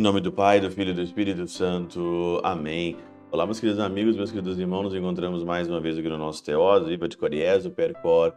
Em 0.00 0.02
nome 0.02 0.22
do 0.22 0.32
Pai, 0.32 0.58
do 0.60 0.70
Filho 0.70 0.92
e 0.92 0.94
do 0.94 1.02
Espírito 1.02 1.46
Santo. 1.46 2.40
Amém. 2.42 2.96
Olá, 3.30 3.44
meus 3.44 3.60
queridos 3.60 3.82
amigos, 3.82 4.16
meus 4.16 4.30
queridos 4.30 4.58
irmãos, 4.58 4.84
nos 4.84 4.94
encontramos 4.94 5.44
mais 5.44 5.68
uma 5.68 5.78
vez 5.78 5.98
aqui 5.98 6.08
no 6.08 6.16
nosso 6.16 6.42
Teós, 6.42 6.86
Viva 6.86 7.06
de 7.06 7.18
Coriezo, 7.18 7.70
Percor, 7.70 8.32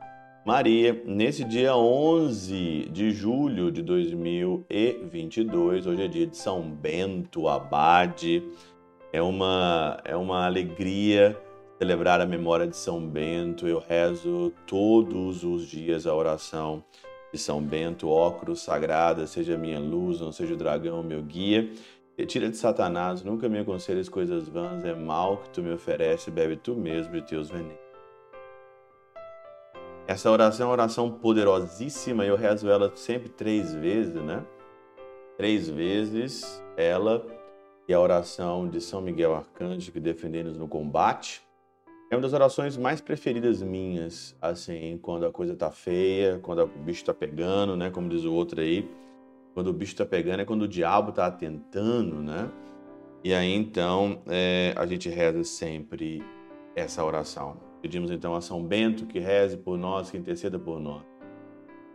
Maria, 0.45 1.01
nesse 1.05 1.45
dia 1.45 1.73
11 1.73 2.89
de 2.91 3.11
julho 3.11 3.71
de 3.71 3.81
2022, 3.81 5.88
hoje 5.88 6.04
é 6.04 6.07
dia 6.09 6.27
de 6.27 6.35
São 6.35 6.70
Bento 6.70 7.47
Abade, 7.47 8.43
é 9.13 9.21
uma, 9.21 10.01
é 10.04 10.17
uma 10.17 10.45
alegria 10.45 11.39
celebrar 11.84 12.21
a 12.21 12.25
memória 12.25 12.65
de 12.65 12.77
São 12.77 13.05
Bento, 13.05 13.68
eu 13.68 13.77
rezo 13.77 14.54
todos 14.66 15.43
os 15.43 15.67
dias 15.67 16.07
a 16.07 16.16
oração 16.16 16.81
de 17.30 17.38
São 17.38 17.62
Bento, 17.62 18.07
óculos 18.07 18.62
sagrada, 18.62 19.27
seja 19.27 19.57
minha 19.57 19.81
luz, 19.81 20.21
não 20.21 20.31
seja 20.31 20.54
o 20.54 20.57
dragão 20.57 21.04
meu 21.04 21.21
guia. 21.21 21.70
Retira 22.17 22.49
de 22.49 22.55
Satanás, 22.55 23.21
nunca 23.21 23.49
me 23.49 23.59
aconselhes 23.59 24.07
coisas 24.07 24.48
vãs, 24.48 24.85
é 24.85 24.95
mal 24.95 25.40
que 25.40 25.49
tu 25.49 25.62
me 25.62 25.73
oferece, 25.73 26.31
bebe 26.31 26.55
tu 26.55 26.73
mesmo 26.73 27.12
de 27.12 27.21
teus 27.23 27.49
venenos. 27.49 27.76
Essa 30.07 30.31
oração 30.31 30.68
é 30.68 30.70
uma 30.70 30.73
oração 30.73 31.12
poderosíssima, 31.12 32.23
eu 32.23 32.38
rezo 32.38 32.70
ela 32.70 32.93
sempre 32.95 33.27
três 33.27 33.73
vezes, 33.73 34.23
né? 34.23 34.41
Três 35.35 35.68
vezes 35.68 36.63
ela 36.77 37.27
e 37.90 37.93
a 37.93 37.99
oração 37.99 38.70
de 38.70 38.79
São 38.79 39.02
Miguel 39.02 39.35
Arcanjo 39.35 39.91
que 39.91 39.99
defendemos 39.99 40.57
no 40.57 40.70
combate. 40.70 41.43
É 42.13 42.16
uma 42.16 42.22
das 42.22 42.34
orações 42.34 42.77
mais 42.77 43.02
preferidas 43.02 43.63
minhas, 43.63 44.38
assim, 44.40 44.99
quando 45.02 45.26
a 45.26 45.31
coisa 45.31 45.55
tá 45.55 45.71
feia, 45.71 46.38
quando 46.44 46.62
o 46.62 46.67
bicho 46.67 47.04
tá 47.04 47.12
pegando, 47.12 47.76
né? 47.76 47.90
Como 47.90 48.07
diz 48.07 48.24
o 48.24 48.32
outro 48.32 48.62
aí. 48.62 48.87
Quando 49.55 49.70
o 49.70 49.74
bicho 49.74 49.96
tá 49.96 50.05
pegando 50.05 50.41
é 50.41 50.46
quando 50.46 50.62
o 50.62 50.68
diabo 50.68 51.12
tá 51.12 51.32
tentando, 51.32 52.21
né? 52.21 52.52
E 53.24 53.34
aí 53.34 53.52
então 53.52 54.21
é, 54.27 54.76
a 54.77 54.85
gente 54.85 55.10
reza 55.10 55.43
sempre 55.43 56.24
essa 56.76 57.04
oração. 57.04 57.57
Pedimos 57.82 58.12
então 58.12 58.35
a 58.35 58.41
São 58.41 58.63
Bento 58.63 59.07
que 59.07 59.18
reze 59.18 59.57
por 59.57 59.76
nós, 59.76 60.12
que 60.12 60.18
interceda 60.18 60.59
por 60.59 60.80
nós. 60.80 61.02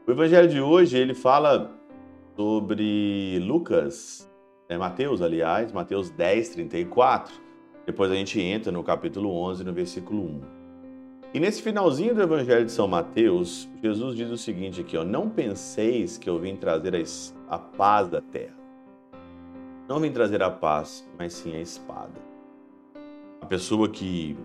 O 0.04 0.10
evangelho 0.10 0.48
de 0.48 0.60
hoje 0.60 0.98
ele 0.98 1.14
fala 1.14 1.78
sobre 2.34 3.38
Lucas, 3.38 4.28
é 4.68 4.76
Mateus, 4.76 5.22
aliás, 5.22 5.70
Mateus 5.70 6.10
10, 6.10 6.48
34 6.48 7.47
depois 7.88 8.12
a 8.12 8.14
gente 8.14 8.38
entra 8.38 8.70
no 8.70 8.84
capítulo 8.84 9.34
11, 9.34 9.64
no 9.64 9.72
versículo 9.72 10.22
1. 10.22 10.40
E 11.32 11.40
nesse 11.40 11.62
finalzinho 11.62 12.14
do 12.14 12.20
Evangelho 12.20 12.66
de 12.66 12.70
São 12.70 12.86
Mateus, 12.86 13.66
Jesus 13.82 14.14
diz 14.14 14.30
o 14.30 14.36
seguinte 14.36 14.82
aqui, 14.82 14.94
ó, 14.94 15.04
não 15.04 15.30
penseis 15.30 16.18
que 16.18 16.28
eu 16.28 16.38
vim 16.38 16.54
trazer 16.54 17.02
a 17.48 17.58
paz 17.58 18.06
da 18.06 18.20
terra. 18.20 18.58
Não 19.88 19.98
vim 20.00 20.12
trazer 20.12 20.42
a 20.42 20.50
paz, 20.50 21.08
mas 21.18 21.32
sim 21.32 21.56
a 21.56 21.60
espada. 21.62 22.20
A 23.40 23.46
pessoa 23.46 23.88
que 23.88 24.36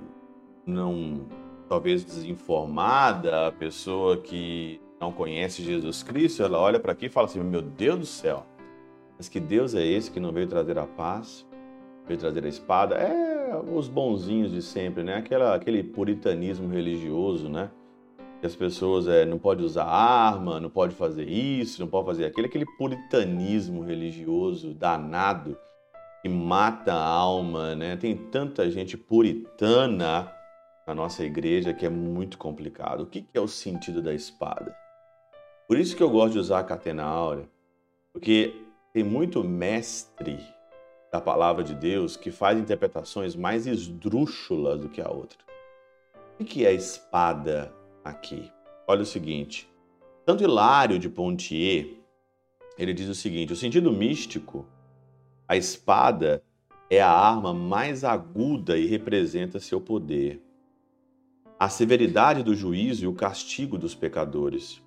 não, 0.65 1.25
talvez 1.67 2.05
desinformada, 2.05 3.47
a 3.47 3.51
pessoa 3.51 4.15
que 4.15 4.79
não 5.01 5.11
conhece 5.11 5.61
Jesus 5.61 6.01
Cristo, 6.01 6.43
ela 6.43 6.57
olha 6.57 6.79
para 6.79 6.93
aqui 6.93 7.07
e 7.07 7.09
fala 7.09 7.27
assim: 7.27 7.41
meu 7.41 7.61
Deus 7.61 7.99
do 7.99 8.05
céu, 8.05 8.45
mas 9.17 9.27
que 9.27 9.41
Deus 9.41 9.75
é 9.75 9.85
esse 9.85 10.09
que 10.09 10.19
não 10.21 10.31
veio 10.31 10.47
trazer 10.47 10.79
a 10.79 10.87
paz, 10.87 11.45
veio 12.07 12.19
trazer 12.19 12.45
a 12.45 12.49
espada? 12.49 12.95
É 12.95 13.33
os 13.61 13.87
bonzinhos 13.87 14.51
de 14.51 14.61
sempre, 14.61 15.03
né? 15.03 15.15
Aquela, 15.15 15.55
aquele 15.55 15.83
puritanismo 15.83 16.67
religioso, 16.67 17.49
né? 17.49 17.69
Que 18.39 18.47
as 18.47 18.55
pessoas 18.55 19.07
é, 19.07 19.25
não 19.25 19.37
pode 19.37 19.63
usar 19.63 19.85
arma, 19.85 20.59
não 20.59 20.69
pode 20.69 20.93
fazer 20.95 21.27
isso, 21.29 21.79
não 21.81 21.87
pode 21.87 22.07
fazer 22.07 22.25
aquilo. 22.25 22.47
Aquele 22.47 22.65
puritanismo 22.77 23.83
religioso 23.83 24.73
danado 24.73 25.57
que 26.21 26.29
mata 26.29 26.93
a 26.93 27.05
alma, 27.05 27.75
né? 27.75 27.95
Tem 27.95 28.15
tanta 28.15 28.69
gente 28.69 28.97
puritana 28.97 30.31
na 30.87 30.93
nossa 30.93 31.23
igreja 31.23 31.73
que 31.73 31.85
é 31.85 31.89
muito 31.89 32.37
complicado. 32.37 33.01
O 33.01 33.05
que 33.05 33.25
é 33.33 33.39
o 33.39 33.47
sentido 33.47 34.01
da 34.01 34.13
espada? 34.13 34.75
Por 35.67 35.77
isso 35.77 35.95
que 35.95 36.03
eu 36.03 36.09
gosto 36.09 36.33
de 36.33 36.39
usar 36.39 36.59
a 36.59 36.63
catena 36.63 37.03
áurea, 37.03 37.49
porque 38.11 38.53
tem 38.93 39.03
muito 39.03 39.43
mestre 39.43 40.37
da 41.13 41.21
palavra 41.21 41.63
de 41.63 41.75
Deus 41.75 42.17
que 42.17 42.31
faz 42.31 42.57
interpretações 42.57 43.35
mais 43.35 43.67
esdrúxulas 43.67 44.79
do 44.79 44.89
que 44.89 44.99
a 44.99 45.11
outra. 45.11 45.37
O 46.39 46.43
que 46.43 46.65
é 46.65 46.73
espada 46.73 47.71
aqui? 48.03 48.51
Olha 48.87 49.03
o 49.03 49.05
seguinte. 49.05 49.69
Tanto 50.25 50.43
Hilário 50.43 50.97
de 50.97 51.07
Pontier, 51.07 51.99
ele 52.79 52.95
diz 52.95 53.07
o 53.07 53.13
seguinte: 53.13 53.53
o 53.53 53.55
sentido 53.55 53.91
místico, 53.91 54.65
a 55.47 55.55
espada 55.55 56.43
é 56.89 56.99
a 56.99 57.11
arma 57.11 57.53
mais 57.53 58.03
aguda 58.03 58.75
e 58.75 58.87
representa 58.87 59.59
seu 59.59 59.79
poder. 59.79 60.41
A 61.59 61.69
severidade 61.69 62.41
do 62.41 62.55
juízo 62.55 63.05
e 63.05 63.07
o 63.07 63.13
castigo 63.13 63.77
dos 63.77 63.93
pecadores. 63.93 64.81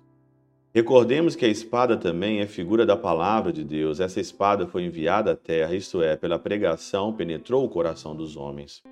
Recordemos 0.73 1.35
que 1.35 1.45
a 1.45 1.49
espada 1.49 1.97
também 1.97 2.39
é 2.39 2.45
figura 2.45 2.85
da 2.85 2.95
palavra 2.95 3.51
de 3.51 3.63
Deus. 3.63 3.99
Essa 3.99 4.19
espada 4.19 4.67
foi 4.67 4.83
enviada 4.83 5.31
à 5.31 5.35
terra, 5.35 5.73
isto 5.73 6.01
é, 6.01 6.15
pela 6.15 6.37
pregação, 6.37 7.13
penetrou 7.13 7.65
o 7.65 7.69
coração 7.69 8.15
dos 8.15 8.35
homens. 8.35 8.83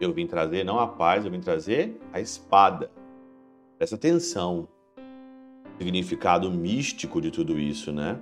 Eu 0.00 0.12
vim 0.12 0.26
trazer 0.26 0.64
não 0.64 0.78
a 0.78 0.86
paz, 0.86 1.24
eu 1.24 1.30
vim 1.30 1.40
trazer 1.40 1.98
a 2.12 2.20
espada. 2.20 2.90
Presta 3.78 3.96
atenção. 3.96 4.68
O 5.74 5.78
significado 5.78 6.50
místico 6.50 7.20
de 7.20 7.30
tudo 7.30 7.58
isso, 7.58 7.92
né? 7.92 8.20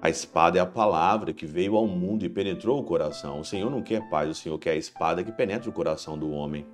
A 0.00 0.08
espada 0.08 0.58
é 0.58 0.62
a 0.62 0.66
palavra 0.66 1.32
que 1.32 1.44
veio 1.44 1.76
ao 1.76 1.86
mundo 1.86 2.24
e 2.24 2.28
penetrou 2.28 2.80
o 2.80 2.84
coração. 2.84 3.40
O 3.40 3.44
Senhor 3.44 3.70
não 3.70 3.82
quer 3.82 4.08
paz, 4.08 4.30
o 4.30 4.34
Senhor 4.34 4.58
quer 4.58 4.70
a 4.70 4.76
espada 4.76 5.22
que 5.22 5.32
penetra 5.32 5.68
o 5.68 5.72
coração 5.72 6.16
do 6.16 6.30
homem. 6.30 6.64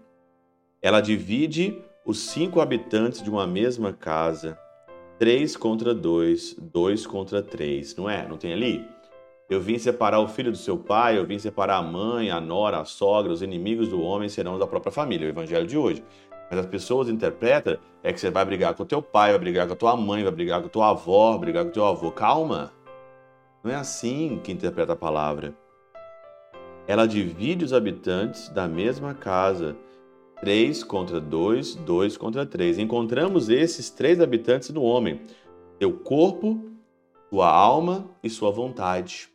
Ela 0.81 1.01
divide 1.01 1.77
os 2.05 2.21
cinco 2.21 2.61
habitantes 2.61 3.21
de 3.21 3.29
uma 3.29 3.47
mesma 3.47 3.93
casa 3.93 4.57
3 5.19 5.57
contra 5.57 5.95
2, 5.95 6.57
2 6.61 7.07
contra 7.07 7.43
3, 7.43 7.97
não 7.97 8.09
é? 8.09 8.29
Não 8.29 8.37
tem 8.37 8.53
ali? 8.53 8.87
Eu 9.49 9.61
vim 9.61 9.79
separar 9.79 10.21
o 10.21 10.29
filho 10.29 10.51
do 10.51 10.59
seu 10.59 10.77
pai, 10.77 11.19
eu 11.19 11.25
vim 11.25 11.39
separar 11.39 11.77
a 11.77 11.83
mãe, 11.83 12.31
a 12.31 12.41
nora, 12.41 12.81
a 12.81 12.85
sogra, 12.85 13.33
os 13.33 13.43
inimigos 13.43 13.89
do 13.89 14.03
homem 14.03 14.29
serão 14.29 14.59
da 14.59 14.67
própria 14.67 14.93
família, 14.93 15.27
o 15.27 15.31
evangelho 15.31 15.67
de 15.67 15.79
hoje. 15.79 16.05
Mas 16.51 16.61
as 16.61 16.67
pessoas 16.67 17.09
interpretam 17.09 17.79
é 18.03 18.13
que 18.13 18.21
você 18.21 18.31
vai 18.31 18.45
brigar 18.45 18.75
com 18.75 18.83
o 18.83 18.87
teu 18.87 19.01
pai, 19.01 19.31
vai 19.31 19.39
brigar 19.39 19.67
com 19.67 19.73
a 19.73 19.77
tua 19.77 19.97
mãe, 19.97 20.23
vai 20.23 20.33
brigar 20.33 20.61
com 20.61 20.67
a 20.67 20.71
tua 20.71 20.91
avó, 20.91 21.31
vai 21.31 21.41
brigar 21.41 21.65
com 21.65 21.71
o 21.71 21.73
teu 21.73 21.87
avô. 21.87 22.11
Calma! 22.11 22.73
Não 23.65 23.71
é 23.71 23.75
assim 23.75 24.39
que 24.45 24.53
interpreta 24.53 24.93
a 24.93 24.97
palavra. 24.97 25.55
Ela 26.87 27.07
divide 27.07 27.65
os 27.65 27.73
habitantes 27.73 28.49
da 28.51 28.69
mesma 28.69 29.15
casa 29.15 29.77
3 30.47 30.85
contra 30.85 31.21
2, 31.21 31.75
2 31.75 32.17
contra 32.17 32.47
3. 32.47 32.79
Encontramos 32.79 33.49
esses 33.49 33.91
três 33.91 34.21
habitantes 34.21 34.71
no 34.71 34.81
homem: 34.81 35.21
seu 35.77 35.93
corpo, 35.93 36.61
sua 37.29 37.51
alma 37.51 38.09
e 38.23 38.31
sua 38.31 38.53
vontade. 38.53 39.29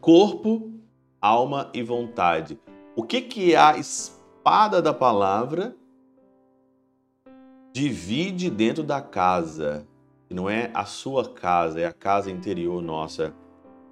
Corpo, 0.00 0.72
alma 1.20 1.70
e 1.72 1.84
vontade. 1.84 2.58
O 2.96 3.04
que, 3.04 3.20
que 3.20 3.54
a 3.54 3.78
espada 3.78 4.82
da 4.82 4.92
palavra 4.92 5.76
divide 7.72 8.50
dentro 8.50 8.82
da 8.82 9.00
casa? 9.00 9.86
Não 10.28 10.50
é 10.50 10.72
a 10.74 10.84
sua 10.84 11.28
casa, 11.28 11.78
é 11.78 11.86
a 11.86 11.92
casa 11.92 12.28
interior 12.28 12.82
nossa. 12.82 13.32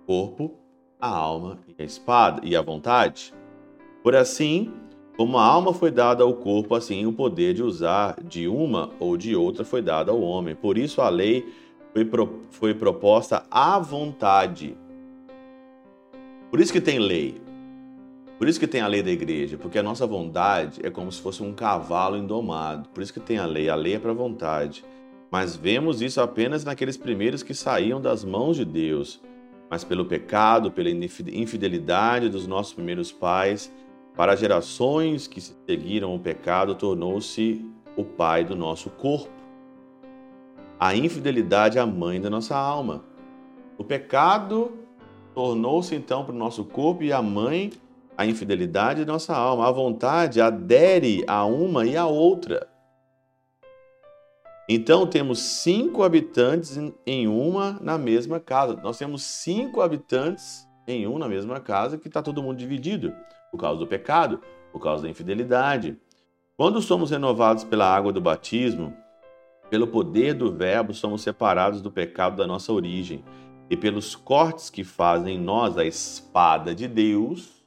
Corpo, 0.08 0.58
a 0.98 1.08
alma 1.08 1.60
e 1.68 1.80
a 1.80 1.84
espada 1.84 2.40
e 2.42 2.56
a 2.56 2.62
vontade. 2.62 3.32
Por 4.02 4.16
assim, 4.16 4.72
como 5.18 5.36
a 5.36 5.44
alma 5.44 5.74
foi 5.74 5.90
dada 5.90 6.22
ao 6.22 6.32
corpo, 6.32 6.76
assim 6.76 7.04
o 7.04 7.12
poder 7.12 7.52
de 7.52 7.60
usar 7.60 8.16
de 8.22 8.46
uma 8.46 8.90
ou 9.00 9.16
de 9.16 9.34
outra 9.34 9.64
foi 9.64 9.82
dado 9.82 10.12
ao 10.12 10.20
homem. 10.20 10.54
Por 10.54 10.78
isso 10.78 11.00
a 11.00 11.08
lei 11.08 11.52
foi, 11.92 12.04
pro, 12.04 12.44
foi 12.50 12.72
proposta 12.72 13.44
à 13.50 13.80
vontade. 13.80 14.76
Por 16.52 16.60
isso 16.60 16.72
que 16.72 16.80
tem 16.80 17.00
lei. 17.00 17.40
Por 18.38 18.46
isso 18.46 18.60
que 18.60 18.68
tem 18.68 18.80
a 18.80 18.86
lei 18.86 19.02
da 19.02 19.10
igreja, 19.10 19.58
porque 19.58 19.80
a 19.80 19.82
nossa 19.82 20.06
vontade 20.06 20.80
é 20.84 20.88
como 20.88 21.10
se 21.10 21.20
fosse 21.20 21.42
um 21.42 21.52
cavalo 21.52 22.16
indomado. 22.16 22.88
Por 22.90 23.02
isso 23.02 23.12
que 23.12 23.18
tem 23.18 23.38
a 23.38 23.44
lei. 23.44 23.68
A 23.68 23.74
lei 23.74 23.94
é 23.94 23.98
para 23.98 24.12
a 24.12 24.14
vontade. 24.14 24.84
Mas 25.32 25.56
vemos 25.56 26.00
isso 26.00 26.20
apenas 26.20 26.62
naqueles 26.62 26.96
primeiros 26.96 27.42
que 27.42 27.54
saíam 27.54 28.00
das 28.00 28.24
mãos 28.24 28.56
de 28.56 28.64
Deus. 28.64 29.20
Mas 29.68 29.82
pelo 29.82 30.04
pecado, 30.04 30.70
pela 30.70 30.88
infidelidade 30.88 32.28
dos 32.28 32.46
nossos 32.46 32.72
primeiros 32.72 33.10
pais, 33.10 33.68
para 34.18 34.34
gerações 34.34 35.28
que 35.28 35.40
seguiram 35.40 36.12
o 36.12 36.18
pecado, 36.18 36.74
tornou-se 36.74 37.64
o 37.96 38.02
pai 38.02 38.44
do 38.44 38.56
nosso 38.56 38.90
corpo. 38.90 39.30
A 40.76 40.92
infidelidade 40.96 41.78
é 41.78 41.80
a 41.80 41.86
mãe 41.86 42.20
da 42.20 42.28
nossa 42.28 42.56
alma. 42.56 43.04
O 43.78 43.84
pecado 43.84 44.72
tornou-se 45.32 45.94
então 45.94 46.24
para 46.24 46.34
o 46.34 46.36
nosso 46.36 46.64
corpo 46.64 47.04
e 47.04 47.12
a 47.12 47.22
mãe 47.22 47.70
a 48.16 48.26
infidelidade 48.26 49.04
de 49.04 49.06
nossa 49.06 49.36
alma. 49.36 49.68
A 49.68 49.70
vontade 49.70 50.40
adere 50.40 51.22
a 51.28 51.44
uma 51.44 51.86
e 51.86 51.96
a 51.96 52.06
outra. 52.06 52.68
Então 54.68 55.06
temos 55.06 55.38
cinco 55.38 56.02
habitantes 56.02 56.76
em 57.06 57.28
uma 57.28 57.78
na 57.80 57.96
mesma 57.96 58.40
casa. 58.40 58.74
Nós 58.82 58.98
temos 58.98 59.22
cinco 59.22 59.80
habitantes 59.80 60.68
em 60.88 61.06
um 61.06 61.20
na 61.20 61.28
mesma 61.28 61.60
casa 61.60 61.96
que 61.96 62.08
está 62.08 62.20
todo 62.20 62.42
mundo 62.42 62.58
dividido 62.58 63.14
por 63.50 63.58
causa 63.58 63.78
do 63.78 63.86
pecado, 63.86 64.40
por 64.72 64.80
causa 64.80 65.04
da 65.04 65.08
infidelidade. 65.08 65.98
Quando 66.56 66.80
somos 66.82 67.10
renovados 67.10 67.64
pela 67.64 67.86
água 67.86 68.12
do 68.12 68.20
batismo, 68.20 68.94
pelo 69.70 69.86
poder 69.86 70.34
do 70.34 70.52
Verbo, 70.52 70.94
somos 70.94 71.22
separados 71.22 71.80
do 71.80 71.90
pecado 71.90 72.36
da 72.36 72.46
nossa 72.46 72.72
origem 72.72 73.24
e 73.70 73.76
pelos 73.76 74.16
cortes 74.16 74.70
que 74.70 74.82
fazem 74.82 75.36
em 75.36 75.40
nós 75.40 75.76
a 75.76 75.84
espada 75.84 76.74
de 76.74 76.88
Deus, 76.88 77.64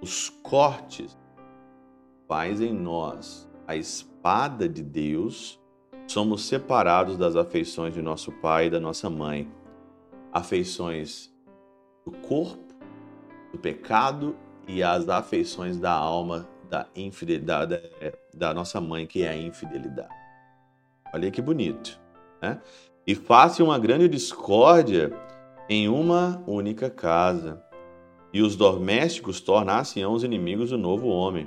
os 0.00 0.28
cortes 0.28 1.16
faz 2.26 2.60
em 2.60 2.72
nós 2.72 3.48
a 3.66 3.76
espada 3.76 4.68
de 4.68 4.82
Deus 4.82 5.60
somos 6.06 6.44
separados 6.44 7.16
das 7.16 7.36
afeições 7.36 7.94
de 7.94 8.02
nosso 8.02 8.32
pai 8.32 8.66
e 8.66 8.70
da 8.70 8.80
nossa 8.80 9.08
mãe, 9.08 9.50
afeições 10.32 11.32
do 12.04 12.12
corpo, 12.12 12.71
do 13.52 13.58
pecado 13.58 14.34
e 14.66 14.82
as 14.82 15.08
afeições 15.08 15.78
da 15.78 15.92
alma, 15.92 16.48
da 16.68 16.86
infidelidade 16.96 17.78
da 18.32 18.54
nossa 18.54 18.80
mãe, 18.80 19.06
que 19.06 19.22
é 19.22 19.28
a 19.28 19.36
infidelidade. 19.36 20.14
Olha 21.12 21.30
que 21.30 21.42
bonito, 21.42 22.00
né? 22.40 22.60
E 23.06 23.14
faça 23.14 23.62
uma 23.62 23.78
grande 23.78 24.08
discórdia 24.08 25.12
em 25.68 25.88
uma 25.88 26.42
única 26.46 26.88
casa. 26.88 27.62
E 28.32 28.40
os 28.40 28.56
domésticos 28.56 29.40
tornassem 29.40 30.06
os 30.06 30.24
inimigos 30.24 30.70
do 30.70 30.78
novo 30.78 31.08
homem, 31.08 31.46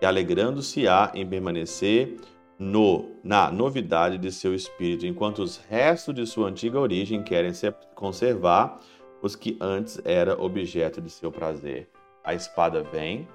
e 0.00 0.06
alegrando-se-á 0.06 1.10
em 1.14 1.26
permanecer 1.26 2.16
no, 2.58 3.16
na 3.24 3.50
novidade 3.50 4.18
de 4.18 4.30
seu 4.30 4.54
espírito, 4.54 5.06
enquanto 5.06 5.40
os 5.40 5.56
restos 5.56 6.14
de 6.14 6.26
sua 6.26 6.48
antiga 6.48 6.78
origem 6.78 7.22
querem 7.22 7.52
conservar 7.94 8.78
os 9.22 9.36
que 9.36 9.56
antes 9.60 10.00
era 10.04 10.40
objeto 10.40 11.00
de 11.00 11.10
seu 11.10 11.30
prazer. 11.30 11.88
A 12.24 12.34
espada 12.34 12.82
vem, 12.82 13.28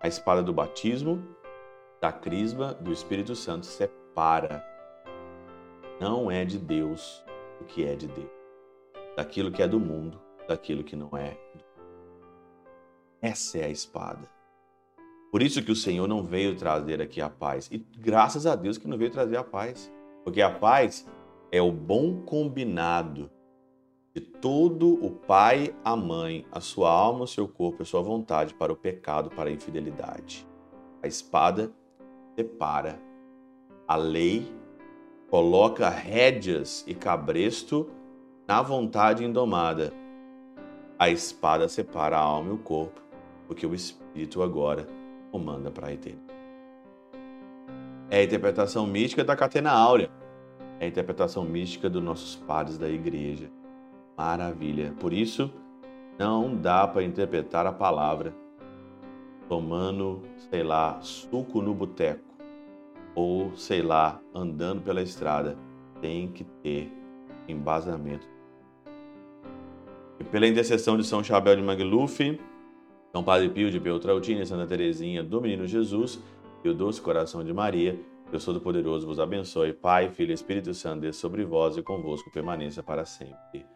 a 0.00 0.08
espada 0.08 0.42
do 0.42 0.52
batismo, 0.52 1.22
da 2.00 2.12
crisma, 2.12 2.74
do 2.74 2.92
Espírito 2.92 3.34
Santo 3.34 3.66
separa. 3.66 4.64
Não 6.00 6.30
é 6.30 6.44
de 6.44 6.58
Deus 6.58 7.22
o 7.60 7.64
que 7.64 7.84
é 7.84 7.94
de 7.94 8.06
Deus, 8.06 8.30
daquilo 9.16 9.52
que 9.52 9.62
é 9.62 9.68
do 9.68 9.78
mundo, 9.78 10.20
daquilo 10.48 10.82
que 10.82 10.96
não 10.96 11.16
é. 11.16 11.36
Essa 13.20 13.58
é 13.58 13.64
a 13.64 13.68
espada. 13.68 14.26
Por 15.30 15.42
isso 15.42 15.62
que 15.62 15.70
o 15.70 15.76
Senhor 15.76 16.08
não 16.08 16.24
veio 16.24 16.56
trazer 16.56 17.00
aqui 17.00 17.20
a 17.20 17.28
paz. 17.28 17.68
E 17.70 17.78
graças 17.78 18.46
a 18.46 18.56
Deus 18.56 18.78
que 18.78 18.88
não 18.88 18.98
veio 18.98 19.10
trazer 19.10 19.36
a 19.36 19.44
paz. 19.44 19.92
Porque 20.24 20.42
a 20.42 20.50
paz 20.50 21.06
é 21.52 21.60
o 21.60 21.70
bom 21.70 22.22
combinado 22.22 23.30
de 24.12 24.20
todo 24.20 24.92
o 25.04 25.10
pai, 25.10 25.74
a 25.84 25.94
mãe, 25.94 26.44
a 26.50 26.60
sua 26.60 26.90
alma, 26.90 27.24
o 27.24 27.28
seu 27.28 27.46
corpo, 27.46 27.82
a 27.82 27.86
sua 27.86 28.02
vontade 28.02 28.54
para 28.54 28.72
o 28.72 28.76
pecado, 28.76 29.30
para 29.30 29.48
a 29.48 29.52
infidelidade. 29.52 30.46
A 31.02 31.06
espada 31.06 31.70
separa. 32.36 33.00
A 33.86 33.96
lei 33.96 34.52
coloca 35.28 35.88
rédeas 35.88 36.84
e 36.86 36.94
cabresto 36.94 37.88
na 38.48 38.60
vontade 38.60 39.24
indomada. 39.24 39.92
A 40.98 41.08
espada 41.08 41.68
separa 41.68 42.16
a 42.16 42.20
alma 42.20 42.50
e 42.50 42.54
o 42.54 42.58
corpo, 42.58 43.00
porque 43.46 43.64
o 43.64 43.74
espírito 43.74 44.42
agora 44.42 44.86
comanda 45.30 45.70
para 45.70 45.88
a 45.88 45.92
eternidade. 45.92 46.30
É 48.10 48.18
a 48.18 48.24
interpretação 48.24 48.88
mística 48.88 49.22
da 49.22 49.36
catena 49.36 49.70
áurea. 49.70 50.10
É 50.80 50.86
a 50.86 50.88
interpretação 50.88 51.44
mística 51.44 51.88
dos 51.88 52.02
nossos 52.02 52.34
padres 52.34 52.76
da 52.76 52.88
igreja. 52.88 53.48
Maravilha. 54.20 54.94
Por 55.00 55.14
isso, 55.14 55.50
não 56.18 56.54
dá 56.54 56.86
para 56.86 57.02
interpretar 57.02 57.66
a 57.66 57.72
palavra 57.72 58.34
tomando, 59.48 60.20
sei 60.50 60.62
lá, 60.62 61.00
suco 61.00 61.62
no 61.62 61.72
boteco 61.72 62.20
ou, 63.14 63.56
sei 63.56 63.80
lá, 63.80 64.20
andando 64.34 64.82
pela 64.82 65.00
estrada. 65.00 65.56
Tem 66.02 66.28
que 66.28 66.44
ter 66.44 66.92
embasamento. 67.48 68.28
E 70.18 70.24
pela 70.24 70.46
intercessão 70.46 70.98
de 70.98 71.04
São 71.04 71.24
Chabel 71.24 71.56
de 71.56 71.62
Magluf, 71.62 72.38
são 73.12 73.24
Padre 73.24 73.48
Pio 73.48 73.70
de 73.70 73.80
Peltrautina, 73.80 74.44
Santa 74.44 74.66
Teresinha 74.66 75.24
do 75.24 75.40
Menino 75.40 75.66
Jesus 75.66 76.22
e 76.62 76.68
o 76.68 76.74
Doce 76.74 77.00
Coração 77.00 77.42
de 77.42 77.54
Maria, 77.54 77.98
Deus 78.30 78.44
Todo-Poderoso 78.44 79.06
vos 79.06 79.18
abençoe. 79.18 79.72
Pai, 79.72 80.10
Filho 80.10 80.30
e 80.30 80.34
Espírito 80.34 80.74
Santo, 80.74 81.00
desça 81.00 81.20
sobre 81.20 81.42
vós 81.42 81.78
e 81.78 81.82
convosco 81.82 82.30
permaneça 82.30 82.82
para 82.82 83.06
sempre. 83.06 83.69